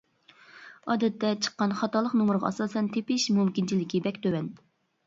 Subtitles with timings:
[0.93, 4.53] ئادەتتە چىققان خاتالىق نومۇرىغا ئاساسەن تېپىش مۇمكىنچىلىكى بەك تۆۋەن.